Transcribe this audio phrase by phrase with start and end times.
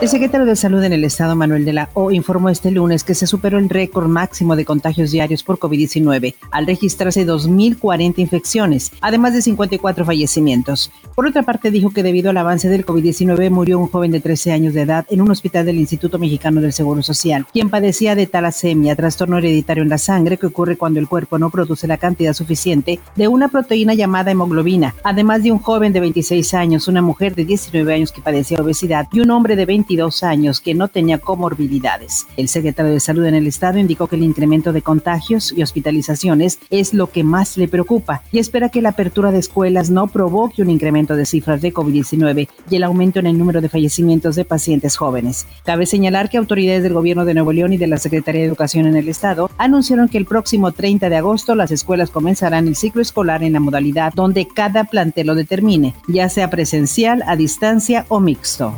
[0.00, 3.16] El secretario de Salud en el Estado, Manuel de la O, informó este lunes que
[3.16, 9.34] se superó el récord máximo de contagios diarios por COVID-19, al registrarse 2.040 infecciones, además
[9.34, 10.92] de 54 fallecimientos.
[11.16, 14.52] Por otra parte, dijo que debido al avance del COVID-19 murió un joven de 13
[14.52, 18.28] años de edad en un hospital del Instituto Mexicano del Seguro Social, quien padecía de
[18.28, 22.34] talasemia, trastorno hereditario en la sangre que ocurre cuando el cuerpo no produce la cantidad
[22.34, 27.34] suficiente de una proteína llamada hemoglobina, además de un joven de 26 años, una mujer
[27.34, 29.87] de 19 años que padecía obesidad y un hombre de 20
[30.22, 32.26] años que no tenía comorbilidades.
[32.36, 36.58] El secretario de Salud en el estado indicó que el incremento de contagios y hospitalizaciones
[36.70, 40.62] es lo que más le preocupa y espera que la apertura de escuelas no provoque
[40.62, 44.44] un incremento de cifras de COVID-19 y el aumento en el número de fallecimientos de
[44.44, 45.46] pacientes jóvenes.
[45.64, 48.86] Cabe señalar que autoridades del gobierno de Nuevo León y de la Secretaría de Educación
[48.86, 53.00] en el estado anunciaron que el próximo 30 de agosto las escuelas comenzarán el ciclo
[53.00, 58.20] escolar en la modalidad donde cada plantel lo determine, ya sea presencial, a distancia o
[58.20, 58.74] mixto.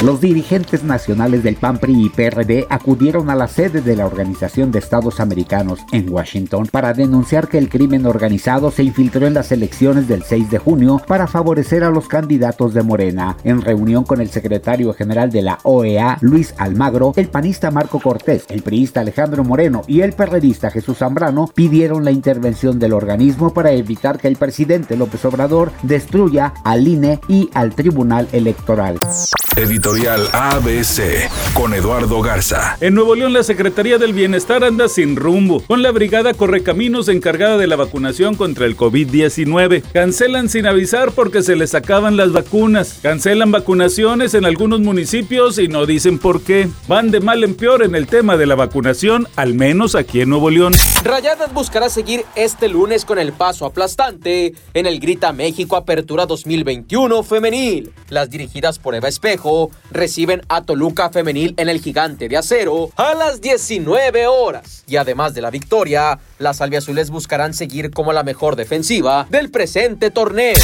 [0.00, 4.70] Los dirigentes nacionales del PAN, PRI y PRD acudieron a la sede de la Organización
[4.70, 9.50] de Estados Americanos en Washington para denunciar que el crimen organizado se infiltró en las
[9.50, 13.36] elecciones del 6 de junio para favorecer a los candidatos de Morena.
[13.42, 18.44] En reunión con el secretario general de la OEA, Luis Almagro, el panista Marco Cortés,
[18.50, 23.72] el priista Alejandro Moreno y el perredista Jesús Zambrano pidieron la intervención del organismo para
[23.72, 29.00] evitar que el presidente López Obrador destruya al INE y al Tribunal Electoral.
[29.58, 32.76] Editorial ABC con Eduardo Garza.
[32.80, 37.58] En Nuevo León la Secretaría del Bienestar anda sin rumbo, con la brigada Correcaminos encargada
[37.58, 39.82] de la vacunación contra el COVID-19.
[39.92, 43.00] Cancelan sin avisar porque se les acaban las vacunas.
[43.02, 46.68] Cancelan vacunaciones en algunos municipios y no dicen por qué.
[46.86, 50.28] Van de mal en peor en el tema de la vacunación, al menos aquí en
[50.28, 50.72] Nuevo León.
[51.02, 57.24] Rayadas buscará seguir este lunes con el paso aplastante en el Grita México Apertura 2021
[57.24, 57.90] femenil.
[58.08, 59.47] Las dirigidas por Eva Espejo
[59.90, 64.84] reciben a Toluca Femenil en el Gigante de Acero a las 19 horas.
[64.86, 70.10] Y además de la victoria, las albiazules buscarán seguir como la mejor defensiva del presente
[70.10, 70.56] torneo.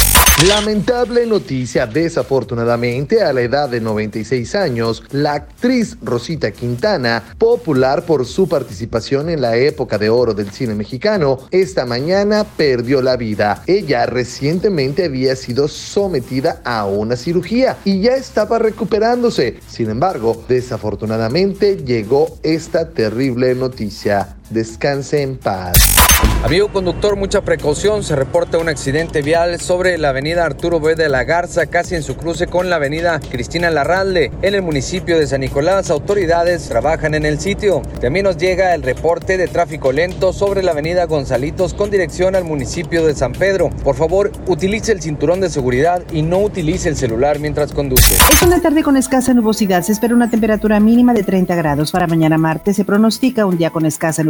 [0.47, 8.25] Lamentable noticia, desafortunadamente, a la edad de 96 años, la actriz Rosita Quintana, popular por
[8.25, 13.63] su participación en la época de oro del cine mexicano, esta mañana perdió la vida.
[13.67, 19.55] Ella recientemente había sido sometida a una cirugía y ya estaba recuperándose.
[19.67, 24.35] Sin embargo, desafortunadamente llegó esta terrible noticia.
[24.49, 25.95] Descanse en paz.
[26.43, 28.03] Amigo conductor, mucha precaución.
[28.03, 30.93] Se reporta un accidente vial sobre la avenida Arturo B.
[30.93, 34.31] de la Garza, casi en su cruce con la avenida Cristina Larralde.
[34.43, 37.81] En el municipio de San Nicolás, autoridades trabajan en el sitio.
[37.99, 42.43] También nos llega el reporte de tráfico lento sobre la avenida Gonzalitos con dirección al
[42.43, 43.71] municipio de San Pedro.
[43.83, 48.13] Por favor, utilice el cinturón de seguridad y no utilice el celular mientras conduce.
[48.31, 49.81] Es una tarde con escasa nubosidad.
[49.81, 51.91] Se espera una temperatura mínima de 30 grados.
[51.91, 54.23] Para mañana martes se pronostica un día con escasa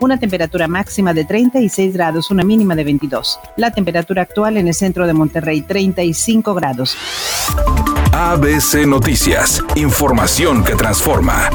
[0.00, 3.38] Una temperatura máxima de 36 grados, una mínima de 22.
[3.56, 6.96] La temperatura actual en el centro de Monterrey, 35 grados.
[8.12, 11.48] ABC Noticias, información que transforma.